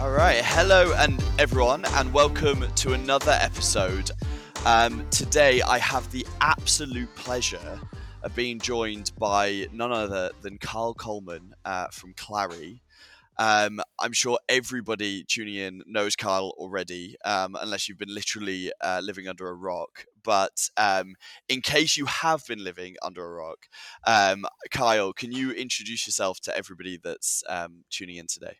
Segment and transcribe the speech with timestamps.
[0.00, 4.10] All right, hello and everyone, and welcome to another episode.
[4.64, 7.78] Um, today, I have the absolute pleasure
[8.22, 12.80] of being joined by none other than Kyle Coleman uh, from Clari.
[13.36, 19.02] Um, I'm sure everybody tuning in knows Kyle already, um, unless you've been literally uh,
[19.04, 20.06] living under a rock.
[20.24, 21.14] But um,
[21.50, 23.66] in case you have been living under a rock,
[24.06, 28.56] um, Kyle, can you introduce yourself to everybody that's um, tuning in today?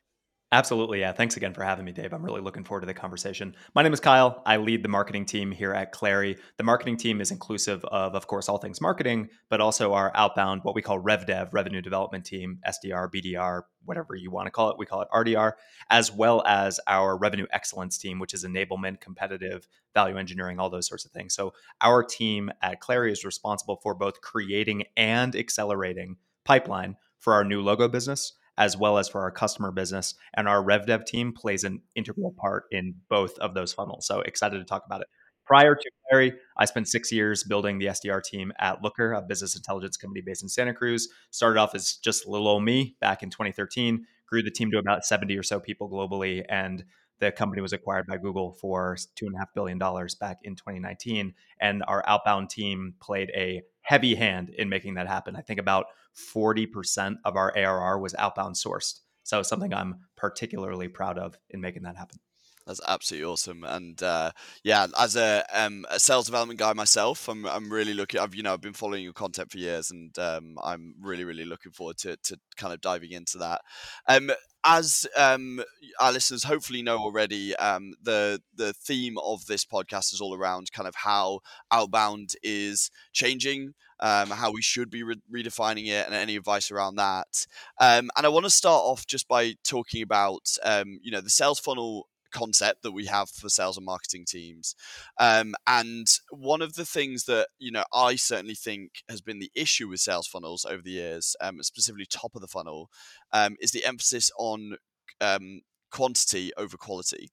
[0.52, 0.98] Absolutely.
[0.98, 1.12] Yeah.
[1.12, 2.12] Thanks again for having me, Dave.
[2.12, 3.54] I'm really looking forward to the conversation.
[3.76, 4.42] My name is Kyle.
[4.44, 6.38] I lead the marketing team here at Clari.
[6.56, 10.62] The marketing team is inclusive of, of course, all things marketing, but also our outbound,
[10.64, 14.76] what we call RevDev, revenue development team, SDR, BDR, whatever you want to call it.
[14.76, 15.52] We call it RDR,
[15.88, 20.88] as well as our revenue excellence team, which is enablement, competitive, value engineering, all those
[20.88, 21.32] sorts of things.
[21.32, 27.44] So our team at Clari is responsible for both creating and accelerating pipeline for our
[27.44, 30.14] new logo business as well as for our customer business.
[30.34, 34.06] And our RevDev team plays an integral part in both of those funnels.
[34.06, 35.08] So excited to talk about it.
[35.46, 39.56] Prior to Clari, I spent six years building the SDR team at Looker, a business
[39.56, 41.08] intelligence company based in Santa Cruz.
[41.30, 45.06] Started off as just little old me back in 2013, grew the team to about
[45.06, 46.84] 70 or so people globally, and
[47.18, 50.54] the company was acquired by Google for two and a half billion dollars back in
[50.54, 51.32] 2019.
[51.60, 55.34] And our outbound team played a heavy hand in making that happen.
[55.34, 55.86] I think about
[56.32, 59.00] 40% of our ARR was outbound sourced.
[59.24, 62.20] So something I'm particularly proud of in making that happen.
[62.66, 64.30] That's absolutely awesome, and uh,
[64.62, 68.20] yeah, as a, um, a, sales development guy myself, I'm, I'm really looking.
[68.20, 71.46] I've you know I've been following your content for years, and um, I'm really really
[71.46, 73.62] looking forward to, to kind of diving into that.
[74.06, 74.30] Um,
[74.64, 75.62] as um,
[76.00, 80.70] our listeners hopefully know already, um, the the theme of this podcast is all around
[80.70, 81.40] kind of how
[81.72, 86.96] outbound is changing, um, how we should be re- redefining it, and any advice around
[86.96, 87.46] that.
[87.80, 91.30] Um, and I want to start off just by talking about um, you know the
[91.30, 94.74] sales funnel concept that we have for sales and marketing teams.
[95.18, 99.52] Um, and one of the things that you know I certainly think has been the
[99.54, 102.90] issue with sales funnels over the years, um, specifically top of the funnel,
[103.32, 104.76] um, is the emphasis on
[105.20, 105.60] um,
[105.90, 107.30] quantity over quality.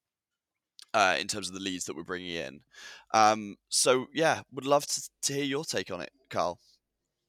[0.94, 2.62] Uh, in terms of the leads that we're bringing in,
[3.14, 6.60] um, so yeah, would love to, to hear your take on it, Kyle.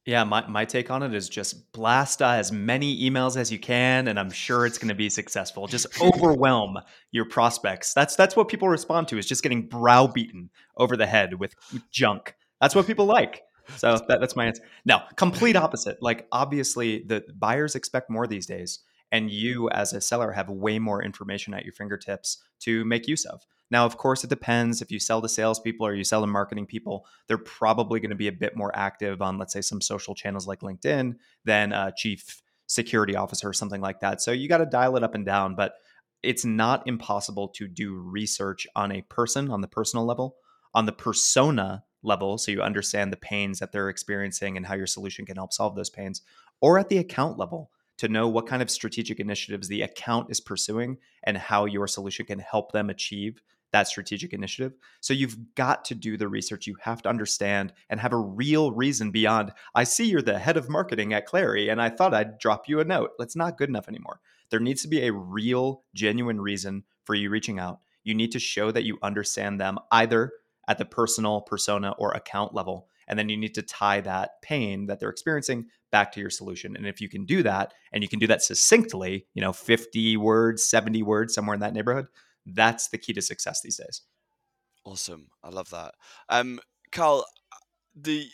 [0.09, 3.59] Yeah, my, my take on it is just blast uh, as many emails as you
[3.59, 5.67] can, and I'm sure it's going to be successful.
[5.67, 6.79] Just overwhelm
[7.11, 7.93] your prospects.
[7.93, 10.49] That's that's what people respond to is just getting browbeaten
[10.79, 11.55] over the head with
[11.91, 12.35] junk.
[12.59, 13.43] That's what people like.
[13.77, 14.63] So that, that's my answer.
[14.87, 16.03] No, complete opposite.
[16.03, 18.79] Like obviously, the buyers expect more these days,
[19.13, 23.27] and you as a seller have way more information at your fingertips to make use
[23.27, 23.45] of.
[23.71, 24.81] Now, of course, it depends.
[24.81, 28.17] If you sell to salespeople or you sell to marketing people, they're probably going to
[28.17, 31.93] be a bit more active on, let's say, some social channels like LinkedIn than a
[31.97, 34.21] chief security officer or something like that.
[34.23, 35.75] So you got to dial it up and down, but
[36.23, 40.37] it's not impossible to do research on a person on the personal level,
[40.75, 44.87] on the persona level, so you understand the pains that they're experiencing and how your
[44.87, 46.23] solution can help solve those pains,
[46.61, 50.41] or at the account level to know what kind of strategic initiatives the account is
[50.41, 53.43] pursuing and how your solution can help them achieve
[53.73, 54.73] that strategic initiative.
[55.01, 56.67] So you've got to do the research.
[56.67, 60.57] You have to understand and have a real reason beyond, I see you're the head
[60.57, 63.11] of marketing at Clari and I thought I'd drop you a note.
[63.19, 64.21] That's not good enough anymore.
[64.51, 67.81] There needs to be a real, genuine reason for you reaching out.
[68.03, 70.33] You need to show that you understand them either
[70.67, 72.89] at the personal, persona, or account level.
[73.07, 76.77] And then you need to tie that pain that they're experiencing back to your solution.
[76.77, 80.19] And if you can do that, and you can do that succinctly, you know, 50
[80.19, 82.07] words, 70 words, somewhere in that neighborhood,
[82.55, 84.03] that's the key to success these days.
[84.85, 85.29] Awesome.
[85.43, 85.95] I love that.
[86.29, 86.61] Um,
[86.93, 87.27] Kyle,
[87.95, 88.29] the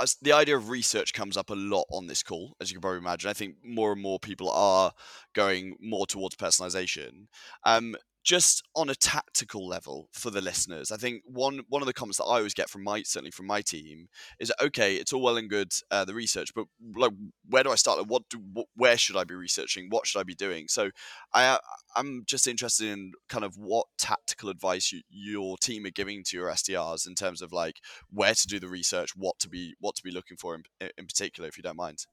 [0.00, 2.82] as the idea of research comes up a lot on this call, as you can
[2.82, 3.30] probably imagine.
[3.30, 4.92] I think more and more people are
[5.34, 7.26] going more towards personalization.
[7.64, 7.96] Um,
[8.30, 12.18] just on a tactical level for the listeners, I think one one of the comments
[12.18, 14.06] that I always get from my certainly from my team
[14.38, 17.10] is okay, it's all well and good uh, the research, but like
[17.48, 17.98] where do I start?
[17.98, 18.40] Like, what do
[18.76, 19.88] where should I be researching?
[19.88, 20.68] What should I be doing?
[20.68, 20.92] So
[21.34, 21.58] I uh,
[21.96, 26.36] I'm just interested in kind of what tactical advice you, your team are giving to
[26.36, 27.80] your SDRs in terms of like
[28.12, 30.62] where to do the research, what to be what to be looking for in,
[30.96, 32.06] in particular, if you don't mind.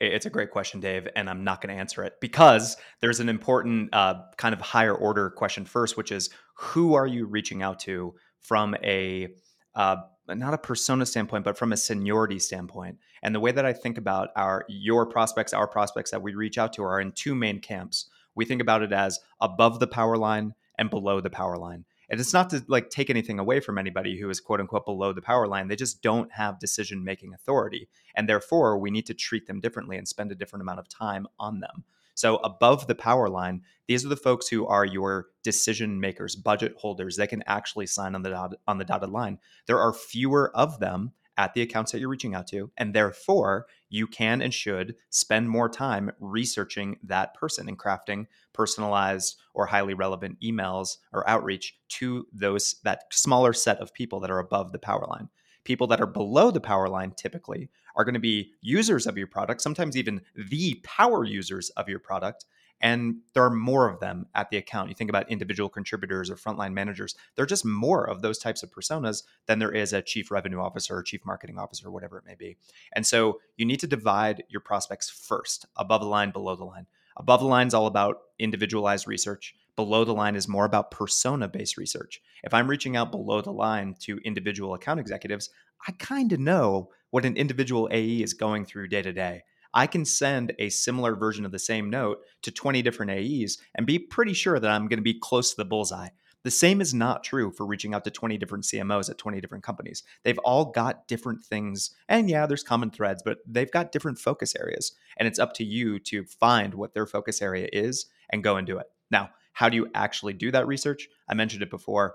[0.00, 3.28] It's a great question, Dave, and I'm not going to answer it because there's an
[3.28, 7.80] important uh, kind of higher order question first, which is who are you reaching out
[7.80, 9.28] to from a
[9.74, 12.98] uh, not a persona standpoint, but from a seniority standpoint.
[13.22, 16.56] And the way that I think about our your prospects, our prospects that we reach
[16.56, 18.08] out to are in two main camps.
[18.34, 21.84] We think about it as above the power line and below the power line.
[22.10, 25.12] And it's not to like take anything away from anybody who is quote unquote below
[25.12, 25.68] the power line.
[25.68, 27.88] They just don't have decision making authority.
[28.16, 31.26] And therefore, we need to treat them differently and spend a different amount of time
[31.38, 31.84] on them.
[32.14, 36.74] So above the power line, these are the folks who are your decision makers, budget
[36.76, 37.16] holders.
[37.16, 39.38] They can actually sign on the dot, on the dotted line.
[39.66, 43.66] There are fewer of them at the accounts that you're reaching out to, and therefore
[43.88, 49.94] you can and should spend more time researching that person and crafting personalized or highly
[49.94, 54.78] relevant emails or outreach to those that smaller set of people that are above the
[54.78, 55.28] power line.
[55.64, 59.26] People that are below the power line typically are going to be users of your
[59.26, 62.44] product, sometimes even the power users of your product.
[62.80, 64.88] And there are more of them at the account.
[64.88, 68.62] You think about individual contributors or frontline managers, there are just more of those types
[68.62, 72.24] of personas than there is a chief revenue officer or chief marketing officer, whatever it
[72.26, 72.56] may be.
[72.94, 76.86] And so you need to divide your prospects first above the line, below the line.
[77.16, 79.54] Above the line is all about individualized research.
[79.76, 82.22] Below the line is more about persona based research.
[82.42, 85.50] If I'm reaching out below the line to individual account executives,
[85.86, 89.42] I kind of know what an individual AE is going through day to day.
[89.72, 93.86] I can send a similar version of the same note to 20 different AEs and
[93.86, 96.08] be pretty sure that I'm going to be close to the bullseye.
[96.42, 99.62] The same is not true for reaching out to 20 different CMOs at 20 different
[99.62, 100.02] companies.
[100.24, 101.90] They've all got different things.
[102.08, 104.92] And yeah, there's common threads, but they've got different focus areas.
[105.18, 108.66] And it's up to you to find what their focus area is and go and
[108.66, 108.86] do it.
[109.10, 111.08] Now, how do you actually do that research?
[111.28, 112.14] I mentioned it before.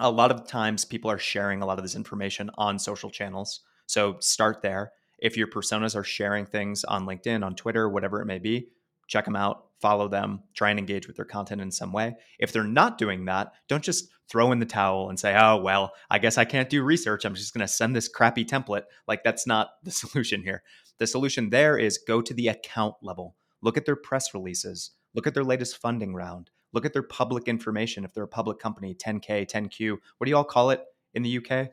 [0.00, 3.60] A lot of times people are sharing a lot of this information on social channels.
[3.86, 4.90] So start there.
[5.24, 8.68] If your personas are sharing things on LinkedIn, on Twitter, whatever it may be,
[9.06, 12.14] check them out, follow them, try and engage with their content in some way.
[12.38, 15.94] If they're not doing that, don't just throw in the towel and say, oh, well,
[16.10, 17.24] I guess I can't do research.
[17.24, 18.82] I'm just going to send this crappy template.
[19.08, 20.62] Like, that's not the solution here.
[20.98, 25.26] The solution there is go to the account level, look at their press releases, look
[25.26, 28.04] at their latest funding round, look at their public information.
[28.04, 30.84] If they're a public company, 10K, 10Q, what do you all call it
[31.14, 31.70] in the UK?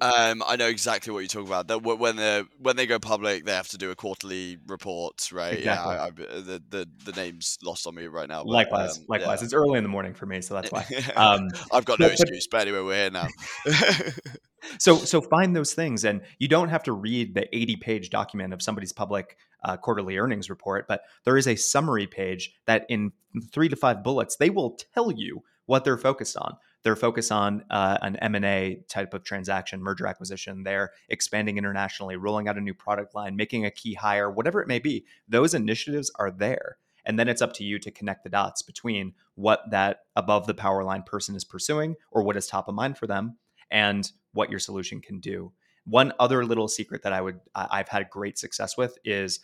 [0.00, 1.68] Um, I know exactly what you're talking about.
[1.68, 5.58] That when they when they go public, they have to do a quarterly report, right?
[5.58, 5.94] Exactly.
[5.94, 8.44] Yeah, I, I, the the the name's lost on me right now.
[8.44, 9.40] But, likewise, um, likewise.
[9.40, 9.44] Yeah.
[9.44, 10.86] It's early in the morning for me, so that's why.
[11.16, 12.46] Um, I've got no but, excuse.
[12.46, 13.28] But anyway, we're here now.
[14.78, 18.52] so so find those things, and you don't have to read the 80 page document
[18.52, 23.12] of somebody's public uh, quarterly earnings report, but there is a summary page that in
[23.52, 26.56] three to five bullets they will tell you what they're focused on.
[26.84, 30.62] They're focused on uh, an M&A type of transaction, merger acquisition.
[30.62, 34.68] They're expanding internationally, rolling out a new product line, making a key hire, whatever it
[34.68, 35.06] may be.
[35.26, 36.76] Those initiatives are there.
[37.06, 40.54] And then it's up to you to connect the dots between what that above the
[40.54, 43.38] power line person is pursuing or what is top of mind for them
[43.70, 45.52] and what your solution can do.
[45.86, 49.40] One other little secret that I would I've had great success with is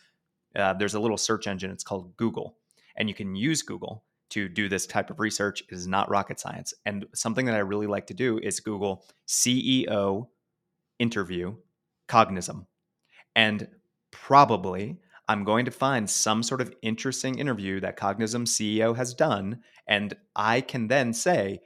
[0.55, 1.71] uh, there's a little search engine.
[1.71, 2.57] It's called Google,
[2.97, 5.61] and you can use Google to do this type of research.
[5.61, 6.73] It is not rocket science.
[6.85, 10.27] And something that I really like to do is Google CEO
[10.99, 11.55] interview
[12.07, 12.65] Cognism.
[13.35, 13.67] And
[14.11, 14.97] probably
[15.27, 19.61] I'm going to find some sort of interesting interview that Cognism CEO has done.
[19.87, 21.61] And I can then say,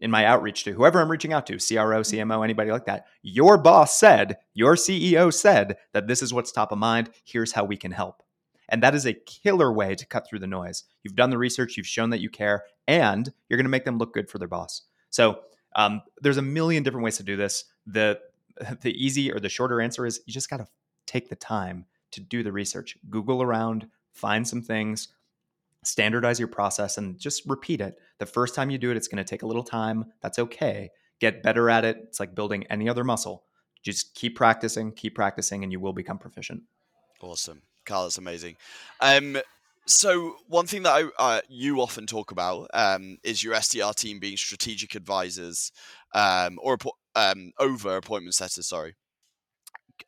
[0.00, 2.30] in my outreach to whoever I'm reaching out to, CRO, mm-hmm.
[2.30, 6.70] CMO, anybody like that, your boss said, your CEO said that this is what's top
[6.70, 7.10] of mind.
[7.24, 8.22] Here's how we can help.
[8.68, 10.84] And that is a killer way to cut through the noise.
[11.02, 13.98] You've done the research, you've shown that you care, and you're going to make them
[13.98, 14.82] look good for their boss.
[15.10, 15.40] So
[15.74, 17.64] um, there's a million different ways to do this.
[17.86, 18.20] The
[18.80, 20.66] the easy or the shorter answer is you just got to
[21.06, 22.96] take the time to do the research.
[23.10, 25.08] Google around, find some things,
[25.84, 27.98] standardize your process, and just repeat it.
[28.18, 30.06] The first time you do it, it's going to take a little time.
[30.20, 30.90] That's okay.
[31.20, 31.98] Get better at it.
[32.04, 33.44] It's like building any other muscle.
[33.82, 36.62] Just keep practicing, keep practicing, and you will become proficient.
[37.20, 37.62] Awesome.
[37.88, 38.56] Kyle, that's amazing.
[39.00, 39.38] Um,
[39.86, 44.20] so one thing that I, uh, you often talk about um, is your SDR team
[44.20, 45.72] being strategic advisors
[46.14, 46.76] um, or
[47.16, 48.68] um, over appointment setters.
[48.68, 48.94] Sorry,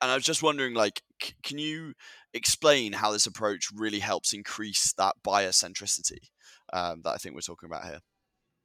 [0.01, 1.95] and I was just wondering, like, c- can you
[2.33, 6.29] explain how this approach really helps increase that buyer centricity
[6.73, 8.01] um, that I think we're talking about here?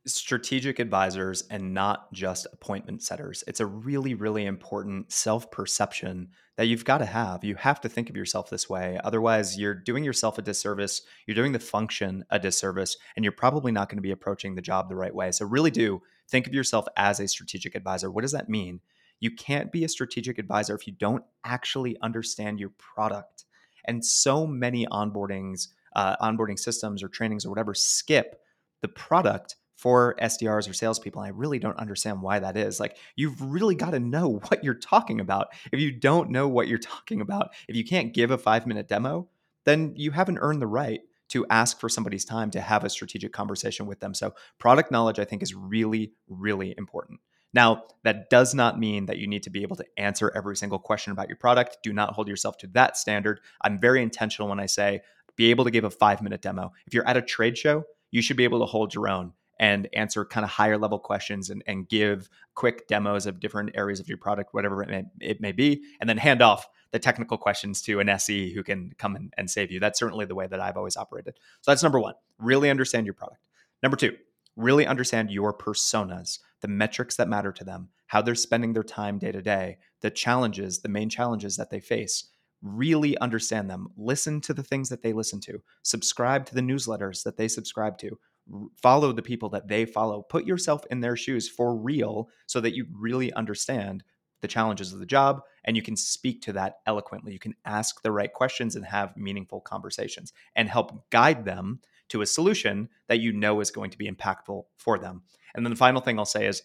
[0.07, 3.43] Strategic advisors and not just appointment setters.
[3.47, 7.43] It's a really, really important self perception that you've got to have.
[7.43, 8.99] You have to think of yourself this way.
[9.03, 11.01] Otherwise, you're doing yourself a disservice.
[11.25, 14.61] You're doing the function a disservice, and you're probably not going to be approaching the
[14.61, 15.31] job the right way.
[15.31, 18.11] So, really do think of yourself as a strategic advisor.
[18.11, 18.81] What does that mean?
[19.19, 23.45] You can't be a strategic advisor if you don't actually understand your product.
[23.85, 28.41] And so many onboardings, uh, onboarding systems or trainings or whatever skip
[28.81, 31.21] the product for SDRs or salespeople.
[31.21, 32.79] And I really don't understand why that is.
[32.79, 35.47] Like, you've really got to know what you're talking about.
[35.71, 38.87] If you don't know what you're talking about, if you can't give a five minute
[38.87, 39.27] demo,
[39.65, 43.33] then you haven't earned the right to ask for somebody's time to have a strategic
[43.33, 44.13] conversation with them.
[44.13, 47.19] So, product knowledge, I think, is really, really important.
[47.53, 50.77] Now, that does not mean that you need to be able to answer every single
[50.77, 51.77] question about your product.
[51.83, 53.39] Do not hold yourself to that standard.
[53.61, 55.01] I'm very intentional when I say
[55.37, 56.73] be able to give a five minute demo.
[56.85, 59.87] If you're at a trade show, you should be able to hold your own and
[59.93, 64.07] answer kind of higher level questions and, and give quick demos of different areas of
[64.07, 67.81] your product, whatever it may, it may be, and then hand off the technical questions
[67.81, 69.79] to an SE who can come in and save you.
[69.79, 71.35] That's certainly the way that I've always operated.
[71.61, 73.47] So that's number one, really understand your product.
[73.83, 74.15] Number two,
[74.55, 79.17] really understand your personas, the metrics that matter to them, how they're spending their time
[79.17, 82.25] day to day, the challenges, the main challenges that they face.
[82.61, 83.89] Really understand them.
[83.97, 85.61] Listen to the things that they listen to.
[85.83, 88.17] Subscribe to the newsletters that they subscribe to.
[88.81, 90.21] Follow the people that they follow.
[90.21, 94.03] Put yourself in their shoes for real so that you really understand
[94.41, 97.33] the challenges of the job and you can speak to that eloquently.
[97.33, 102.21] You can ask the right questions and have meaningful conversations and help guide them to
[102.21, 105.23] a solution that you know is going to be impactful for them.
[105.55, 106.61] And then the final thing I'll say is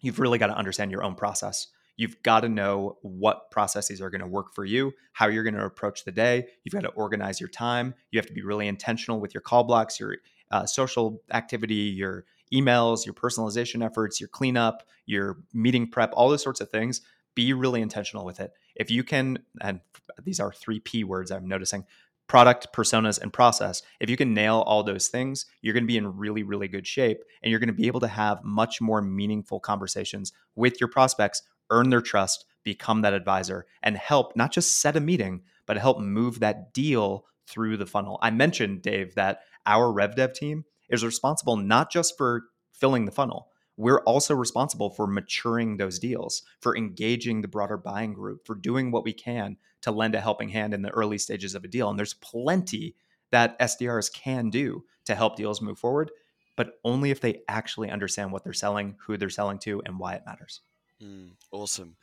[0.00, 1.66] you've really got to understand your own process.
[1.96, 5.54] You've got to know what processes are going to work for you, how you're going
[5.54, 6.46] to approach the day.
[6.64, 7.94] You've got to organize your time.
[8.10, 10.16] You have to be really intentional with your call blocks, your
[10.50, 16.42] uh, social activity, your emails, your personalization efforts, your cleanup, your meeting prep, all those
[16.42, 17.00] sorts of things.
[17.34, 18.52] Be really intentional with it.
[18.74, 19.80] If you can, and
[20.22, 21.84] these are three P words I'm noticing
[22.26, 23.82] product, personas, and process.
[23.98, 26.86] If you can nail all those things, you're going to be in really, really good
[26.86, 27.22] shape.
[27.42, 31.42] And you're going to be able to have much more meaningful conversations with your prospects,
[31.70, 35.98] earn their trust, become that advisor, and help not just set a meeting, but help
[35.98, 38.18] move that deal through the funnel.
[38.22, 43.48] I mentioned, Dave, that our RevDev team is responsible not just for filling the funnel,
[43.76, 48.90] we're also responsible for maturing those deals, for engaging the broader buying group, for doing
[48.90, 51.88] what we can to lend a helping hand in the early stages of a deal.
[51.88, 52.96] And there's plenty
[53.30, 56.10] that SDRs can do to help deals move forward,
[56.56, 60.14] but only if they actually understand what they're selling, who they're selling to, and why
[60.14, 60.60] it matters.
[61.02, 61.96] Mm, awesome.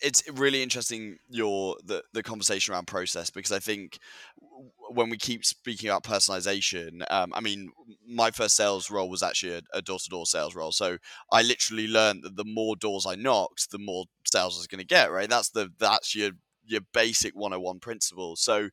[0.00, 3.98] It's really interesting your the the conversation around process because I think
[4.90, 7.70] when we keep speaking about personalization, um, I mean,
[8.06, 10.98] my first sales role was actually a door to door sales role, so
[11.32, 14.80] I literally learned that the more doors I knocked, the more sales I was going
[14.80, 15.10] to get.
[15.10, 16.30] Right, that's the that's your
[16.64, 18.40] your basic 101 principles.
[18.42, 18.70] So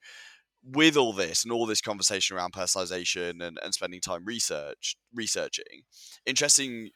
[0.63, 5.81] with all this and all this conversation around personalization and, and spending time research researching,
[6.25, 6.89] interesting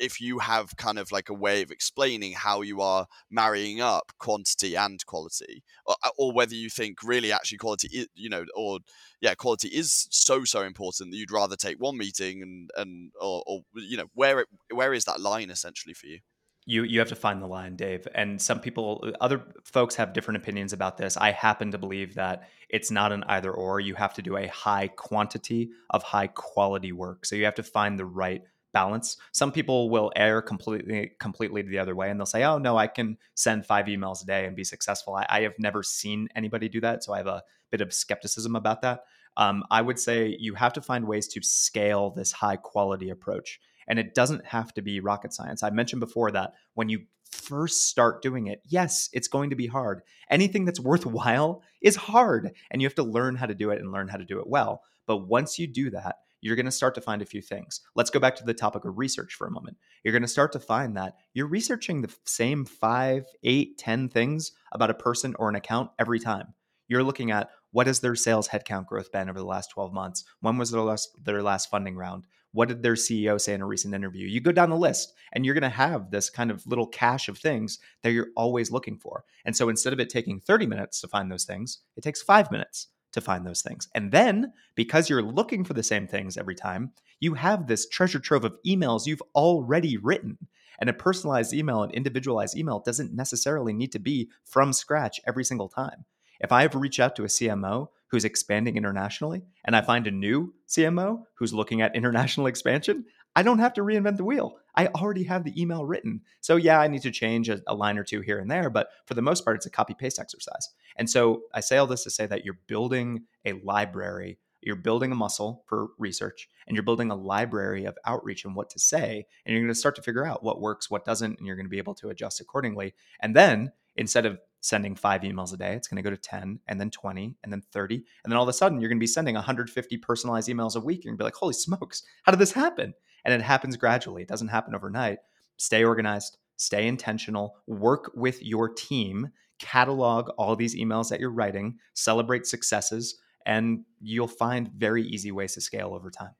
[0.00, 4.12] if you have kind of like a way of explaining how you are marrying up
[4.18, 8.44] quantity and quality or, uh, or whether you think really actually quality is, you know
[8.54, 8.78] or
[9.20, 13.42] yeah quality is so so important that you'd rather take one meeting and and or,
[13.46, 16.20] or you know where it, where is that line essentially for you?
[16.66, 20.38] You you have to find the line dave and some people other folks have different
[20.38, 21.16] opinions about this.
[21.16, 23.80] I happen to believe that it's not an either or.
[23.80, 27.26] You have to do a high quantity of high quality work.
[27.26, 28.42] So you have to find the right
[28.74, 32.76] balance some people will err completely completely the other way and they'll say oh no
[32.76, 36.28] i can send five emails a day and be successful i, I have never seen
[36.36, 39.04] anybody do that so i have a bit of skepticism about that
[39.38, 43.60] um, i would say you have to find ways to scale this high quality approach
[43.86, 45.62] and it doesn't have to be rocket science.
[45.62, 49.66] I mentioned before that when you first start doing it, yes, it's going to be
[49.66, 50.02] hard.
[50.30, 53.92] Anything that's worthwhile is hard, and you have to learn how to do it and
[53.92, 54.82] learn how to do it well.
[55.06, 57.80] But once you do that, you're going to start to find a few things.
[57.94, 59.78] Let's go back to the topic of research for a moment.
[60.02, 64.52] You're going to start to find that you're researching the same five, eight, ten things
[64.72, 66.52] about a person or an account every time.
[66.86, 70.24] You're looking at what has their sales headcount growth been over the last 12 months?
[70.40, 72.26] When was their last their last funding round?
[72.52, 74.26] What did their CEO say in a recent interview?
[74.26, 77.28] You go down the list and you're going to have this kind of little cache
[77.28, 79.24] of things that you're always looking for.
[79.46, 82.52] And so instead of it taking 30 minutes to find those things, it takes 5
[82.52, 83.88] minutes to find those things.
[83.94, 88.18] And then because you're looking for the same things every time, you have this treasure
[88.18, 90.38] trove of emails you've already written.
[90.78, 95.44] And a personalized email, an individualized email doesn't necessarily need to be from scratch every
[95.44, 96.04] single time.
[96.40, 100.10] If I ever reach out to a CMO who's expanding internationally and I find a
[100.10, 103.04] new CMO who's looking at international expansion,
[103.36, 104.56] I don't have to reinvent the wheel.
[104.76, 106.22] I already have the email written.
[106.40, 108.88] So, yeah, I need to change a, a, line or two here and there, but
[109.06, 110.70] for the most part, it's a copy paste exercise.
[110.96, 115.12] And so, I say all this to say that you're building a library, you're building
[115.12, 119.26] a muscle for research, and you're building a library of outreach and what to say.
[119.44, 121.66] And you're going to start to figure out what works, what doesn't, and you're going
[121.66, 122.94] to be able to adjust accordingly.
[123.20, 125.74] And then, instead of sending five emails a day.
[125.74, 127.96] It's going to go to 10 and then 20 and then 30.
[127.96, 130.80] And then all of a sudden, you're going to be sending 150 personalized emails a
[130.80, 131.04] week.
[131.04, 132.94] You're going to be like, holy smokes, how did this happen?
[133.24, 135.18] And it happens gradually, it doesn't happen overnight.
[135.56, 141.78] Stay organized, stay intentional, work with your team, catalog all these emails that you're writing,
[141.94, 146.34] celebrate successes, and you'll find very easy ways to scale over time.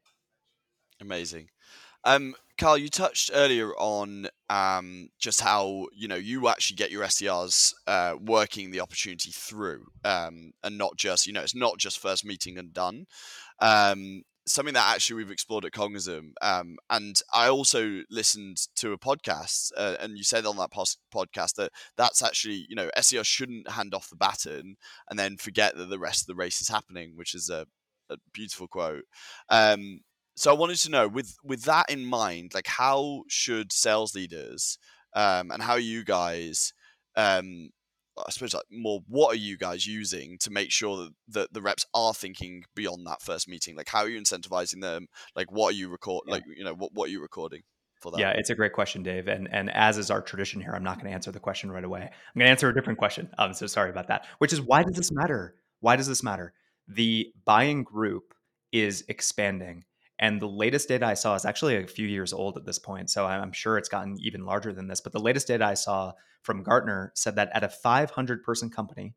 [1.01, 1.49] Amazing.
[2.05, 7.03] Um, Kyle, you touched earlier on um, just how you know you actually get your
[7.03, 11.99] SDRs uh, working the opportunity through, um, and not just you know it's not just
[11.99, 13.07] first meeting and done.
[13.61, 16.33] Um, something that actually we've explored at Cognism.
[16.43, 20.99] Um, and I also listened to a podcast, uh, and you said on that pos-
[21.15, 24.77] podcast that that's actually, you know, SEO shouldn't hand off the baton
[25.09, 27.67] and then forget that the rest of the race is happening, which is a,
[28.11, 29.05] a beautiful quote.
[29.49, 30.01] Um,
[30.37, 34.79] so I wanted to know, with with that in mind, like how should sales leaders
[35.15, 36.73] um, and how you guys
[37.17, 37.71] um,
[38.19, 41.63] I suppose like more what are you guys using to make sure that, that the
[41.63, 43.77] reps are thinking beyond that first meeting?
[43.77, 45.09] Like how are you incentivizing them?
[45.35, 46.35] Like what are you record yeah.
[46.35, 47.63] like you know what what are you recording?
[48.01, 48.21] For that?
[48.21, 49.29] Yeah, it's a great question, Dave.
[49.29, 51.85] And and as is our tradition here, I'm not going to answer the question right
[51.85, 52.03] away.
[52.03, 53.31] I'm going to answer a different question.
[53.39, 54.27] I'm so sorry about that.
[54.39, 55.55] Which is why does this matter?
[55.81, 56.53] Why does this matter?
[56.87, 58.35] The buying group
[58.73, 59.85] is expanding
[60.25, 63.11] and the latest data I saw is actually a few years old at this point.
[63.11, 65.03] So I'm sure it's gotten even larger than this.
[65.03, 69.17] But the latest data I saw from Gartner said that at a 500 person company,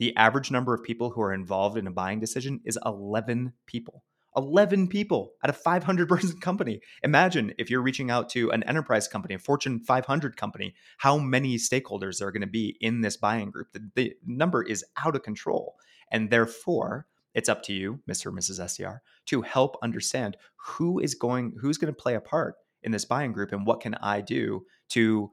[0.00, 4.02] the average number of people who are involved in a buying decision is 11 people.
[4.36, 6.80] 11 people at a 500 person company.
[7.04, 11.54] Imagine if you're reaching out to an enterprise company, a Fortune 500 company, how many
[11.54, 13.68] stakeholders are going to be in this buying group.
[13.74, 15.76] The, the number is out of control.
[16.10, 18.26] And therefore, it's up to you, Mr.
[18.26, 18.60] or Mrs.
[18.60, 23.04] SDR, to help understand who is going, who's going to play a part in this
[23.04, 25.30] buying group and what can I do to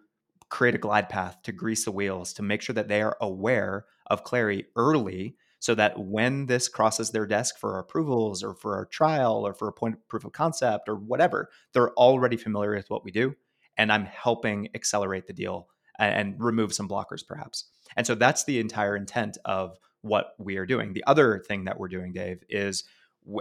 [0.50, 3.86] create a glide path, to grease the wheels, to make sure that they are aware
[4.08, 8.88] of Clari early so that when this crosses their desk for approvals or for a
[8.88, 12.90] trial or for a point of proof of concept or whatever, they're already familiar with
[12.90, 13.36] what we do.
[13.78, 17.66] And I'm helping accelerate the deal and remove some blockers perhaps.
[17.96, 20.94] And so that's the entire intent of what we are doing.
[20.94, 22.84] The other thing that we're doing, Dave, is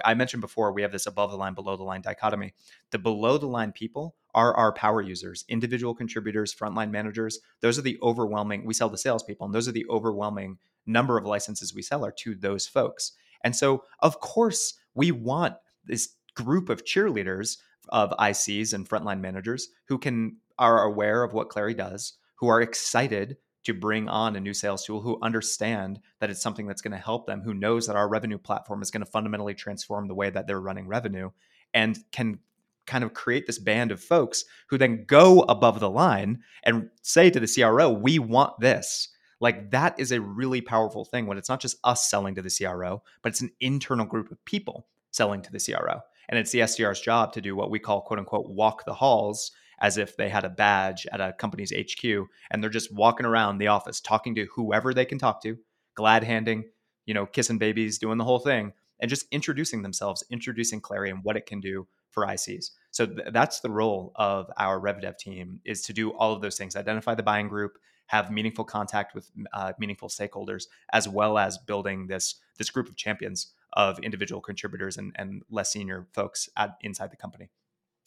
[0.02, 2.54] I mentioned before we have this above the line, below the line dichotomy.
[2.90, 7.38] The below the line people are our power users, individual contributors, frontline managers.
[7.60, 10.56] Those are the overwhelming, we sell to salespeople, and those are the overwhelming
[10.86, 13.12] number of licenses we sell are to those folks.
[13.42, 17.58] And so, of course, we want this group of cheerleaders
[17.90, 22.62] of ICs and frontline managers who can are aware of what Clari does, who are
[22.62, 26.92] excited to bring on a new sales tool who understand that it's something that's going
[26.92, 30.14] to help them, who knows that our revenue platform is going to fundamentally transform the
[30.14, 31.30] way that they're running revenue
[31.72, 32.38] and can
[32.86, 37.30] kind of create this band of folks who then go above the line and say
[37.30, 39.08] to the CRO, we want this.
[39.40, 42.54] Like that is a really powerful thing when it's not just us selling to the
[42.54, 46.00] CRO, but it's an internal group of people selling to the CRO.
[46.28, 49.52] And it's the SDR's job to do what we call quote unquote walk the halls
[49.84, 52.02] as if they had a badge at a company's HQ
[52.50, 55.58] and they're just walking around the office talking to whoever they can talk to,
[55.94, 56.64] glad handing,
[57.04, 61.22] you know, kissing babies, doing the whole thing, and just introducing themselves, introducing Clari and
[61.22, 62.70] what it can do for ICs.
[62.92, 66.56] So th- that's the role of our RevDev team is to do all of those
[66.56, 71.58] things, identify the buying group, have meaningful contact with uh, meaningful stakeholders, as well as
[71.58, 76.78] building this this group of champions of individual contributors and, and less senior folks at,
[76.80, 77.50] inside the company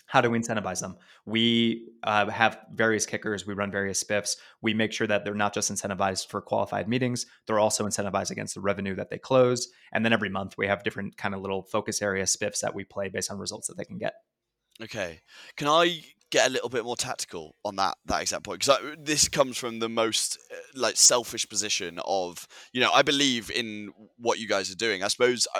[0.07, 0.95] how do we incentivize them?
[1.25, 3.45] We uh, have various kickers.
[3.45, 4.37] We run various spiffs.
[4.61, 8.55] We make sure that they're not just incentivized for qualified meetings; they're also incentivized against
[8.55, 9.67] the revenue that they close.
[9.91, 12.83] And then every month we have different kind of little focus area spiffs that we
[12.83, 14.13] play based on results that they can get.
[14.81, 15.21] Okay,
[15.55, 19.29] can I get a little bit more tactical on that that exact point because this
[19.29, 24.39] comes from the most uh, like selfish position of you know I believe in what
[24.39, 25.03] you guys are doing.
[25.03, 25.59] I suppose I,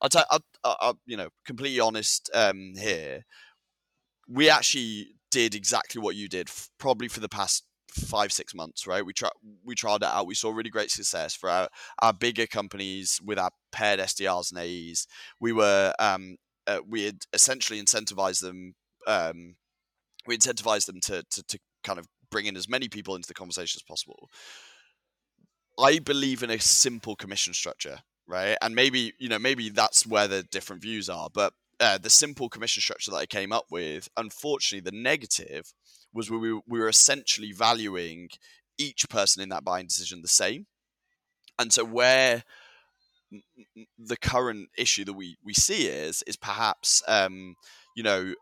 [0.00, 3.24] I'll, t- I'll, I'll, you know completely honest um, here
[4.28, 8.86] we actually did exactly what you did, f- probably for the past five six months
[8.86, 9.06] right?
[9.06, 9.32] We tried
[9.64, 10.26] we tried it out.
[10.26, 11.68] We saw really great success for our,
[12.02, 15.06] our bigger companies with our paired sdrs and aes
[15.40, 18.74] we were um uh, we had essentially incentivized them
[19.06, 19.56] um
[20.26, 23.34] we incentivized them to, to to kind of bring in as many people into the
[23.34, 24.28] conversation as possible.
[25.78, 28.56] I believe in a simple commission structure right?
[28.62, 32.48] And maybe you know maybe that's where the different views are but uh, the simple
[32.48, 35.72] commission structure that I came up with, unfortunately, the negative
[36.12, 38.28] was we, we were essentially valuing
[38.78, 40.66] each person in that buying decision the same.
[41.58, 42.44] And so, where
[43.98, 47.54] the current issue that we, we see is, is perhaps, um,
[47.96, 48.34] you know,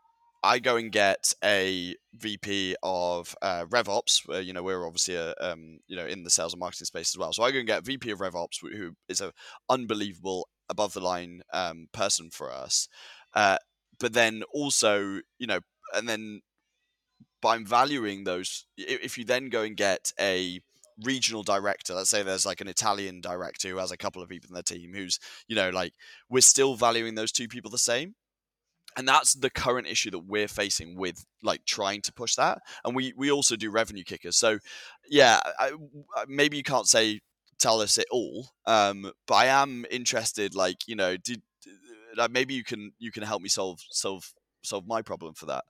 [0.45, 4.45] I go and get a VP of uh, RevOps.
[4.45, 7.18] You know, we're obviously a, um, you know in the sales and marketing space as
[7.18, 7.33] well.
[7.33, 9.31] So I go and get VP of RevOps who is an
[9.68, 12.88] unbelievable above the line um, person for us.
[13.35, 13.59] Uh,
[14.01, 15.61] but then also, you know,
[15.95, 16.40] and then
[17.40, 20.61] by valuing those, if you then go and get a
[21.05, 24.49] regional director, let's say there's like an Italian director who has a couple of people
[24.49, 25.18] in their team who's,
[25.49, 25.92] you know, like
[26.29, 28.14] we're still valuing those two people the same.
[28.97, 32.95] and that's the current issue that we're facing with like trying to push that and
[32.95, 34.59] we we also do revenue kickers so
[35.09, 35.73] yeah I,
[36.29, 37.21] maybe you can't say
[37.59, 41.42] tell us it all um but i am interested like you know did
[42.16, 45.64] like maybe you can you can help me solve solve solve my problem for that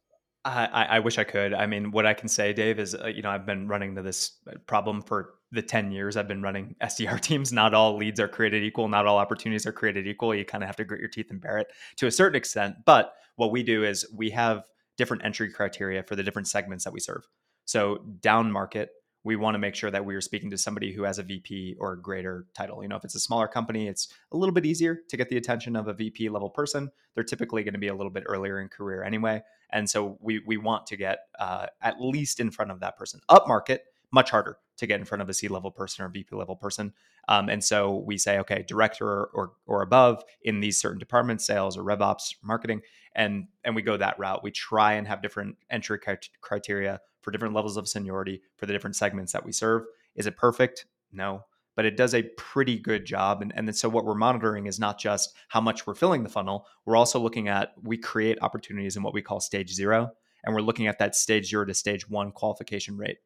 [0.45, 1.55] I, I wish I could.
[1.55, 4.03] I mean, what I can say, Dave, is uh, you know I've been running to
[4.03, 7.53] this uh, problem for the ten years I've been running SDR teams.
[7.53, 8.89] Not all leads are created equal.
[8.89, 10.35] Not all opportunities are created equal.
[10.35, 12.77] You kind of have to grit your teeth and bear it to a certain extent.
[12.85, 14.65] But what we do is we have
[14.97, 17.23] different entry criteria for the different segments that we serve.
[17.65, 18.91] So down market,
[19.25, 21.77] we want to make sure that we are speaking to somebody who has a VP
[21.79, 22.83] or greater title.
[22.83, 25.37] You know, if it's a smaller company, it's a little bit easier to get the
[25.37, 26.91] attention of a VP level person.
[27.15, 30.41] They're typically going to be a little bit earlier in career anyway, and so we
[30.47, 33.21] we want to get uh, at least in front of that person.
[33.29, 36.35] Up market, much harder to get in front of a C level person or VP
[36.35, 36.93] level person.
[37.29, 41.47] Um, and so we say, okay, director or, or, or above in these certain departments,
[41.47, 42.83] sales or rev ops, marketing,
[43.15, 44.43] and and we go that route.
[44.43, 45.99] We try and have different entry
[46.41, 49.85] criteria for different levels of seniority for the different segments that we serve.
[50.17, 50.87] Is it perfect?
[51.13, 51.45] No,
[51.77, 53.43] but it does a pretty good job.
[53.43, 56.67] And, and so what we're monitoring is not just how much we're filling the funnel,
[56.85, 60.11] we're also looking at we create opportunities in what we call stage zero.
[60.45, 63.19] And we're looking at that stage zero to stage one qualification rate.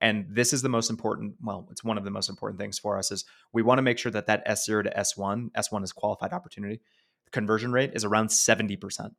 [0.00, 2.98] And this is the most important, well, it's one of the most important things for
[2.98, 6.32] us is we want to make sure that that S0 to S1, S1 is qualified
[6.32, 6.80] opportunity,
[7.30, 9.10] conversion rate is around 70%.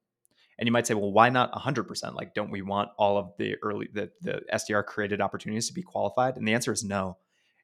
[0.58, 2.14] And you might say, well, why not 100%?
[2.16, 5.82] Like, don't we want all of the early, the, the SDR created opportunities to be
[5.82, 6.38] qualified?
[6.38, 7.18] And the answer is no.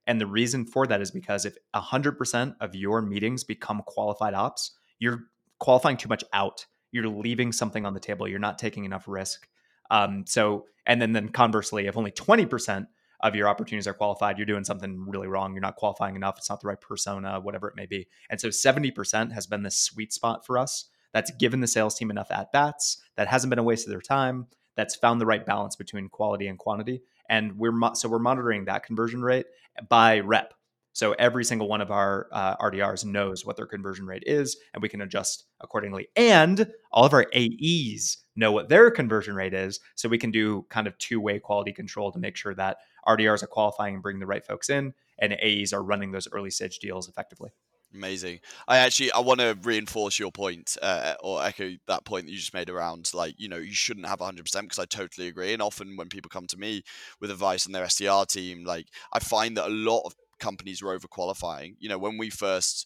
[0.08, 4.72] And the reason for that is because if 100% of your meetings become qualified ops,
[5.00, 5.24] you're
[5.60, 6.66] qualifying too much out.
[6.92, 8.28] You're leaving something on the table.
[8.28, 9.48] You're not taking enough risk.
[9.90, 12.88] Um, so, and then, then conversely, if only 20%
[13.24, 15.54] of your opportunities are qualified, you're doing something really wrong.
[15.54, 16.38] You're not qualifying enough.
[16.38, 18.08] It's not the right persona, whatever it may be.
[18.30, 22.10] And so 70% has been the sweet spot for us that's given the sales team
[22.10, 25.46] enough at bats, that hasn't been a waste of their time, that's found the right
[25.46, 27.02] balance between quality and quantity.
[27.30, 29.46] And we're mo- so we're monitoring that conversion rate
[29.90, 30.54] by rep.
[30.94, 34.82] So every single one of our uh, RDRs knows what their conversion rate is, and
[34.82, 36.10] we can adjust accordingly.
[36.16, 40.66] And all of our AEs know what their conversion rate is, so we can do
[40.70, 42.78] kind of two-way quality control to make sure that
[43.08, 46.52] RDRs are qualifying and bringing the right folks in, and AEs are running those early
[46.52, 47.52] stage deals effectively.
[47.94, 48.40] Amazing.
[48.70, 52.38] I actually I want to reinforce your point uh, or echo that point that you
[52.38, 55.52] just made around like you know you shouldn't have 100% because I totally agree.
[55.52, 56.84] And often when people come to me
[57.20, 60.98] with advice on their SDR team, like I find that a lot of companies are
[60.98, 61.76] overqualifying.
[61.80, 62.86] You know, when we first,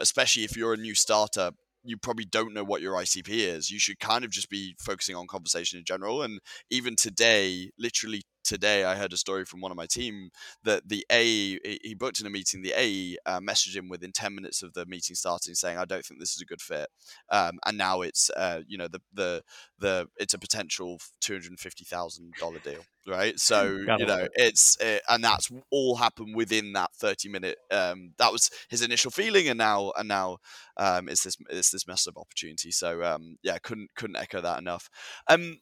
[0.00, 3.70] especially if you're a new startup, you probably don't know what your ICP is.
[3.70, 6.22] You should kind of just be focusing on conversation in general.
[6.22, 10.30] And even today, literally today I heard a story from one of my team
[10.64, 12.62] that the A he booked in a meeting.
[12.62, 16.04] The A uh, messaged him within ten minutes of the meeting starting, saying, "I don't
[16.04, 16.88] think this is a good fit."
[17.30, 19.42] Um, and now it's uh, you know the the
[19.78, 23.34] the it's a potential two hundred fifty thousand dollar deal, right?
[23.52, 27.58] So you know it's it, uh, and that's all happened within that thirty minute.
[27.70, 30.38] Um, that was his initial feeling, and now and now
[30.76, 32.70] um, it's this it's this massive opportunity.
[32.70, 34.88] So um, yeah, couldn't couldn't echo that enough.
[35.28, 35.58] Um,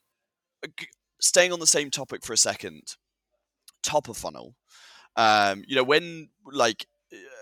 [1.21, 2.97] staying on the same topic for a second,
[3.83, 4.55] top of funnel.
[5.17, 6.87] Um, you know, when like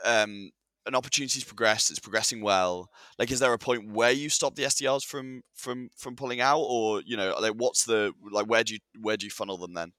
[0.04, 0.50] um,
[0.86, 2.90] an opportunity's progressed, it's progressing well.
[3.18, 6.60] Like, is there a point where you stop the SDRs from from from pulling out,
[6.60, 9.74] or you know, like what's the like where do you where do you funnel them
[9.74, 9.92] then?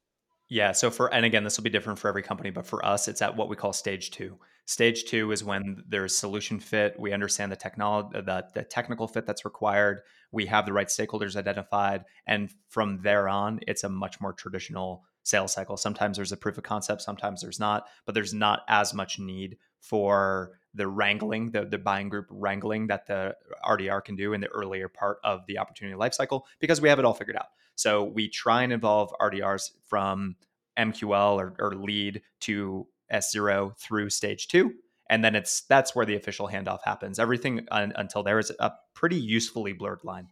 [0.50, 0.72] Yeah.
[0.72, 3.22] So for and again, this will be different for every company, but for us, it's
[3.22, 4.39] at what we call stage two.
[4.70, 6.96] Stage two is when there's solution fit.
[7.00, 10.02] We understand the technology, the, the technical fit that's required.
[10.32, 15.06] We have the right stakeholders identified, and from there on, it's a much more traditional
[15.24, 15.76] sales cycle.
[15.76, 19.58] Sometimes there's a proof of concept, sometimes there's not, but there's not as much need
[19.80, 24.50] for the wrangling, the, the buying group wrangling that the RDR can do in the
[24.50, 27.48] earlier part of the opportunity lifecycle because we have it all figured out.
[27.74, 30.36] So we try and involve RDRs from
[30.78, 34.74] MQL or, or lead to S0 through stage two.
[35.10, 37.17] And then it's that's where the official handoff happens.
[37.17, 40.28] Everything un, until there is a pretty usefully blurred line.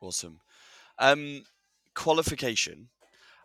[0.00, 0.40] Awesome.
[0.98, 1.42] Um,
[1.94, 2.88] qualification.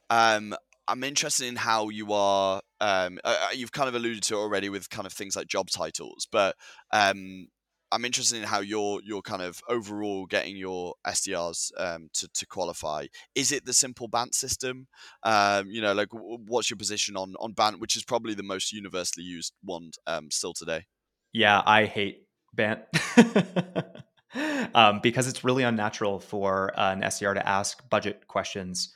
[0.10, 0.56] Um,
[0.88, 2.62] I'm interested in how you are.
[2.80, 5.69] Um, uh, you've kind of alluded to it already with kind of things like job
[5.69, 6.56] titles, but
[6.91, 7.47] um,
[7.93, 12.45] I'm interested in how you're you're kind of overall getting your SDRs um, to to
[12.47, 13.08] qualify.
[13.36, 14.88] Is it the simple BANT system?
[15.23, 18.73] Um, you know, like what's your position on on BANT, which is probably the most
[18.73, 20.86] universally used one um, still today?
[21.32, 22.82] Yeah, I hate BANT.
[24.73, 28.93] um, because it's really unnatural for an SDR to ask budget questions,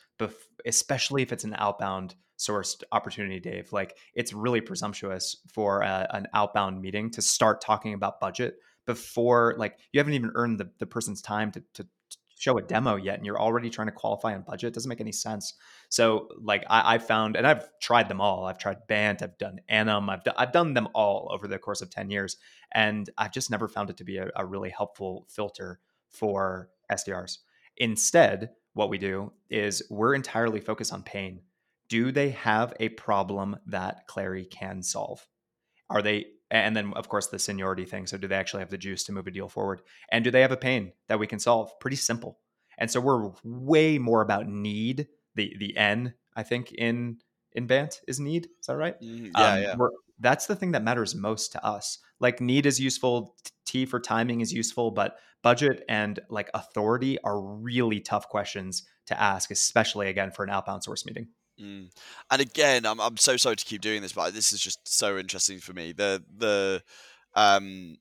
[0.66, 3.72] especially if it's an outbound sourced opportunity, Dave.
[3.72, 8.56] Like it's really presumptuous for a, an outbound meeting to start talking about budget
[8.88, 11.86] before like you haven't even earned the, the person's time to, to
[12.40, 14.70] show a demo yet and you're already trying to qualify on budget.
[14.70, 15.54] It doesn't make any sense.
[15.90, 18.46] So like I, I found, and I've tried them all.
[18.46, 21.90] I've tried Bant, I've done ANUM, I've, I've done them all over the course of
[21.90, 22.38] 10 years.
[22.72, 27.40] And I've just never found it to be a, a really helpful filter for SDRs.
[27.78, 31.42] Instead, what we do is we're entirely focused on pain.
[31.90, 35.28] Do they have a problem that Clari can solve?
[35.90, 38.08] Are they and then of course the seniority thing.
[38.08, 39.82] So do they actually have the juice to move a deal forward?
[40.12, 41.72] And do they have a pain that we can solve?
[41.80, 42.40] Pretty simple.
[42.78, 45.08] And so we're way more about need.
[45.36, 47.18] The the n i think in
[47.54, 48.46] in bant is need.
[48.60, 49.00] Is that right?
[49.02, 49.88] Mm, yeah, um, yeah.
[50.20, 52.00] that's the thing that matters most to us.
[52.20, 57.40] Like need is useful t for timing is useful but budget and like authority are
[57.40, 61.28] really tough questions to ask especially again for an outbound source meeting
[61.62, 61.90] Mm.
[62.32, 65.18] And again, I'm I'm so sorry to keep doing this, but this is just so
[65.18, 65.92] interesting for me.
[65.92, 66.84] The the
[67.36, 67.98] um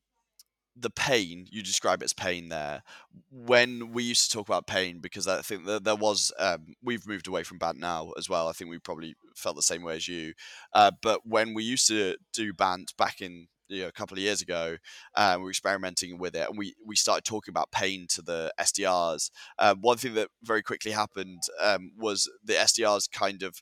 [0.78, 2.82] the pain you describe it as pain there
[3.30, 7.06] when we used to talk about pain because i think that there was um, we've
[7.06, 9.96] moved away from bant now as well i think we probably felt the same way
[9.96, 10.34] as you
[10.74, 14.22] uh, but when we used to do bant back in you know, a couple of
[14.22, 14.76] years ago.
[15.14, 18.52] Um, we were experimenting with it, and we we started talking about pain to the
[18.60, 19.30] SDRs.
[19.58, 23.60] Um, one thing that very quickly happened um, was the SDRs kind of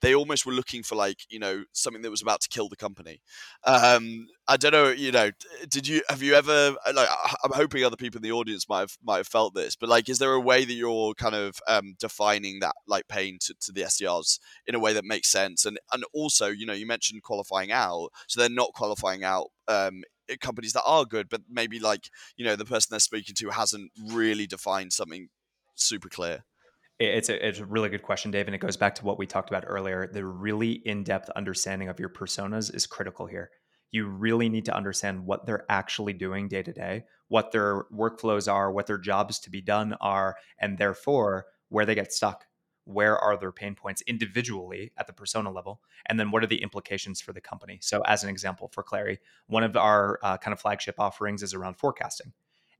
[0.00, 2.76] they almost were looking for like you know something that was about to kill the
[2.76, 3.20] company.
[3.64, 5.30] Um i don't know you know
[5.68, 7.08] did you have you ever uh, like
[7.44, 10.08] i'm hoping other people in the audience might have might have felt this but like
[10.08, 13.70] is there a way that you're kind of um defining that like pain to, to
[13.70, 15.64] the sdrs in a way that makes sense?
[15.64, 20.02] And and also you know you mentioned qualifying out so they're not qualifying out um
[20.40, 23.90] companies that are good but maybe like you know the person they're speaking to hasn't
[24.06, 25.28] really defined something
[25.74, 26.44] super clear
[27.00, 29.26] it's a, it's a really good question, Dave, and it goes back to what we
[29.26, 30.06] talked about earlier.
[30.06, 33.50] The really in depth understanding of your personas is critical here.
[33.90, 38.52] You really need to understand what they're actually doing day to day, what their workflows
[38.52, 42.44] are, what their jobs to be done are, and therefore where they get stuck.
[42.84, 45.80] Where are their pain points individually at the persona level?
[46.06, 47.78] And then what are the implications for the company?
[47.80, 51.54] So, as an example, for Clari, one of our uh, kind of flagship offerings is
[51.54, 52.32] around forecasting.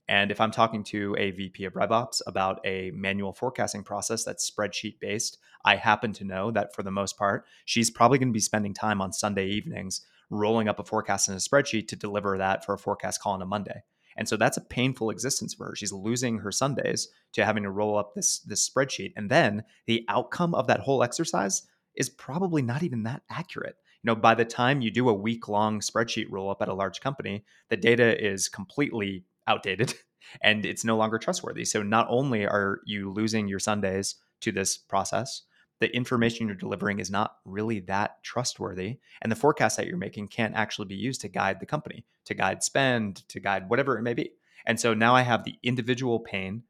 [0.07, 4.49] And if I'm talking to a VP of RevOps about a manual forecasting process that's
[4.49, 8.33] spreadsheet based, I happen to know that for the most part, she's probably going to
[8.33, 12.37] be spending time on Sunday evenings rolling up a forecast in a spreadsheet to deliver
[12.37, 13.83] that for a forecast call on a Monday.
[14.17, 15.75] And so that's a painful existence for her.
[15.75, 19.13] She's losing her Sundays to having to roll up this this spreadsheet.
[19.15, 21.63] And then the outcome of that whole exercise
[21.95, 23.77] is probably not even that accurate.
[24.03, 26.73] You know, by the time you do a week long spreadsheet roll up at a
[26.73, 29.93] large company, the data is completely outdated
[30.41, 31.65] and it's no longer trustworthy.
[31.65, 35.43] So not only are you losing your Sundays to this process,
[35.79, 38.99] the information you're delivering is not really that trustworthy.
[39.21, 42.35] And the forecast that you're making can't actually be used to guide the company, to
[42.35, 44.31] guide spend, to guide whatever it may be.
[44.65, 46.63] And so now I have the individual pain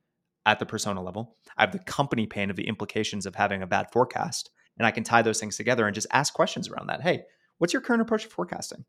[0.46, 1.36] at the persona level.
[1.58, 4.50] I have the company pain of the implications of having a bad forecast.
[4.78, 7.02] And I can tie those things together and just ask questions around that.
[7.02, 7.24] Hey,
[7.58, 8.86] what's your current approach to forecasting?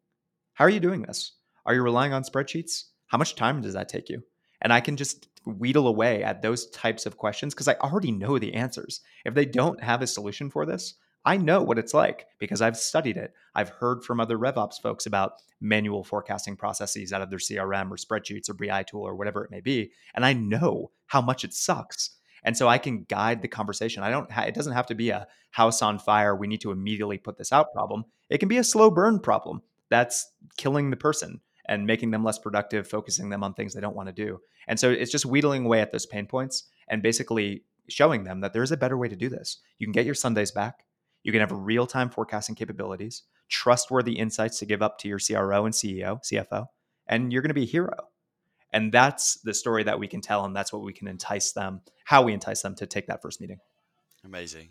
[0.54, 1.32] How are you doing this?
[1.66, 2.84] Are you relying on spreadsheets?
[3.12, 4.22] How much time does that take you?
[4.62, 8.38] And I can just wheedle away at those types of questions because I already know
[8.38, 9.02] the answers.
[9.26, 12.76] If they don't have a solution for this, I know what it's like because I've
[12.76, 13.34] studied it.
[13.54, 17.96] I've heard from other RevOps folks about manual forecasting processes out of their CRM or
[17.96, 21.52] spreadsheets or BI tool or whatever it may be, and I know how much it
[21.52, 22.16] sucks.
[22.44, 24.02] And so I can guide the conversation.
[24.02, 24.32] I don't.
[24.32, 26.34] Ha- it doesn't have to be a house on fire.
[26.34, 28.04] We need to immediately put this out problem.
[28.30, 32.38] It can be a slow burn problem that's killing the person and making them less
[32.38, 34.40] productive, focusing them on things they don't want to do.
[34.66, 38.52] And so it's just wheedling away at those pain points and basically showing them that
[38.52, 39.58] there's a better way to do this.
[39.78, 40.84] You can get your Sundays back.
[41.22, 45.66] You can have real time forecasting capabilities, trustworthy insights to give up to your CRO
[45.66, 46.66] and CEO, CFO,
[47.06, 48.08] and you're going to be a hero.
[48.72, 51.82] And that's the story that we can tell, and that's what we can entice them,
[52.04, 53.58] how we entice them to take that first meeting.
[54.24, 54.70] Amazing.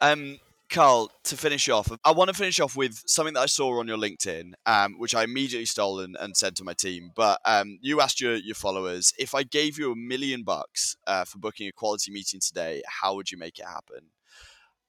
[0.00, 0.38] Um,
[0.72, 3.86] Kyle, to finish off, I want to finish off with something that I saw on
[3.86, 7.10] your LinkedIn, um, which I immediately stole and, and sent to my team.
[7.14, 11.24] But um, you asked your, your followers if I gave you a million bucks uh,
[11.24, 14.08] for booking a quality meeting today, how would you make it happen?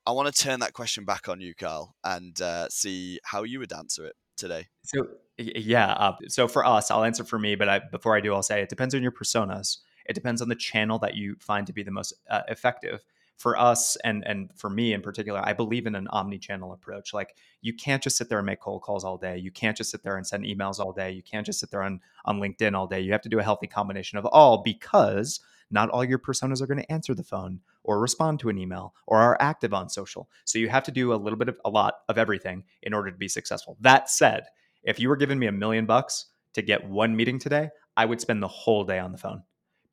[0.08, 3.60] I want to turn that question back on you, Kyle, and uh, see how you
[3.60, 4.68] would answer it today.
[4.84, 5.92] So, yeah.
[5.92, 8.62] Uh, so for us, I'll answer for me, but I, before I do, I'll say
[8.62, 9.80] it depends on your personas.
[10.06, 13.04] It depends on the channel that you find to be the most uh, effective
[13.38, 17.14] for us and and for me in particular, I believe in an omni-channel approach.
[17.14, 19.38] Like you can't just sit there and make cold calls all day.
[19.38, 21.12] You can't just sit there and send emails all day.
[21.12, 23.02] You can't just sit there on on LinkedIn all day.
[23.02, 25.40] You have to do a healthy combination of all because
[25.72, 28.94] not all your personas are going to answer the phone or respond to an email
[29.08, 30.30] or are active on social.
[30.46, 33.12] So you have to do a little bit of a lot of everything in order
[33.12, 33.78] to be successful.
[33.82, 34.46] That said,
[34.84, 38.22] if you were giving me a million bucks to get one meeting today, I would
[38.22, 39.44] spend the whole day on the phone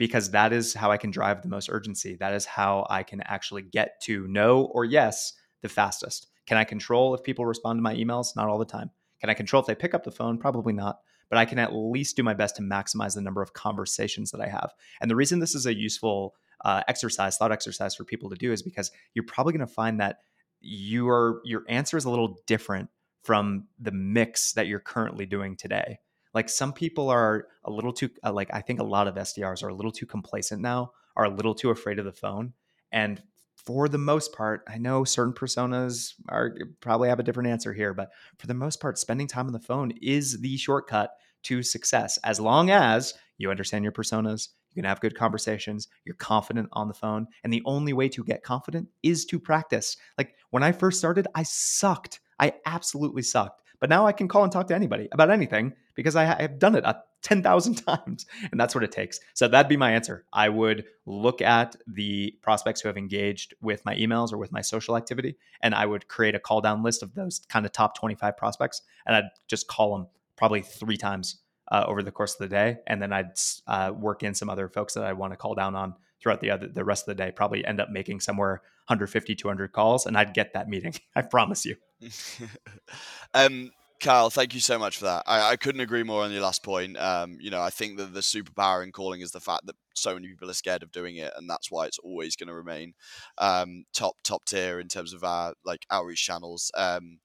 [0.01, 2.17] because that is how I can drive the most urgency.
[2.17, 6.29] That is how I can actually get to no or yes the fastest.
[6.47, 8.35] Can I control if people respond to my emails?
[8.35, 8.91] Not all the time.
[9.21, 10.39] Can I control if they pick up the phone?
[10.39, 11.01] Probably not.
[11.29, 14.41] But I can at least do my best to maximize the number of conversations that
[14.41, 14.73] I have.
[15.03, 16.35] And the reason this is a useful
[16.65, 20.01] uh, exercise, thought exercise for people to do is because you're probably going to find
[20.01, 20.21] that
[20.63, 22.89] your your answer is a little different
[23.23, 25.99] from the mix that you're currently doing today.
[26.35, 29.63] Like some people are a little too uh, like I think a lot of SDRs
[29.63, 32.53] are a little too complacent now, are a little too afraid of the phone.
[32.93, 33.23] And
[33.57, 37.93] for the most part, I know certain personas are probably have a different answer here,
[37.93, 41.13] but for the most part, spending time on the phone is the shortcut
[41.43, 46.15] to success as long as you understand your personas, you can have good conversations, you're
[46.15, 47.27] confident on the phone.
[47.43, 49.97] And the only way to get confident is to practice.
[50.17, 52.21] Like when I first started, I sucked.
[52.39, 53.63] I absolutely sucked.
[53.81, 56.77] But now I can call and talk to anybody about anything because I have done
[56.77, 56.85] it
[57.23, 58.27] 10,000 times.
[58.51, 59.21] And that's what it takes.
[59.35, 60.25] So that'd be my answer.
[60.33, 64.61] I would look at the prospects who have engaged with my emails or with my
[64.61, 67.99] social activity, and I would create a call down list of those kind of top
[67.99, 68.83] 25 prospects.
[69.07, 71.39] And I'd just call them probably three times
[71.71, 72.79] uh, over the course of the day.
[72.87, 73.33] And then I'd
[73.67, 76.51] uh, work in some other folks that I want to call down on throughout the
[76.51, 80.17] other the rest of the day probably end up making somewhere 150 200 calls and
[80.17, 81.77] i'd get that meeting i promise you
[83.35, 85.25] um Kyle, thank you so much for that.
[85.27, 86.97] I, I couldn't agree more on your last point.
[86.97, 90.15] Um, you know, I think that the superpower in calling is the fact that so
[90.15, 92.95] many people are scared of doing it, and that's why it's always going to remain
[93.37, 96.73] um, top top tier in terms of our like outreach channels.
[96.75, 97.19] Um,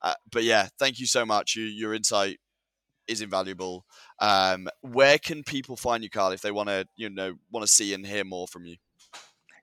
[0.00, 1.54] uh, but yeah, thank you so much.
[1.54, 2.38] You, your insight
[3.08, 3.86] is invaluable.
[4.18, 7.72] Um, where can people find you, Kyle, if they want to, you know, want to
[7.72, 8.76] see and hear more from you?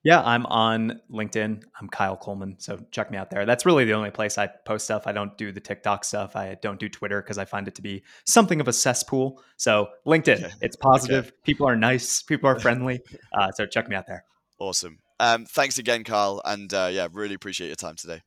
[0.04, 1.62] Yeah, I'm on LinkedIn.
[1.80, 2.56] I'm Kyle Coleman.
[2.60, 3.45] So check me out there.
[3.45, 5.08] That's really the only place I post stuff.
[5.08, 6.38] I don't do the TikTok stuff.
[6.38, 9.43] I don't do Twitter because I find it to be something of a cesspool.
[9.58, 10.54] So LinkedIn, okay.
[10.62, 11.25] it's positive.
[11.25, 11.36] Okay.
[11.43, 12.21] People are nice.
[12.21, 13.02] People are friendly.
[13.32, 14.23] Uh, so check me out there.
[14.60, 14.99] Awesome.
[15.19, 16.41] Um, thanks again, Kyle.
[16.43, 18.21] And uh, yeah, really appreciate your time today.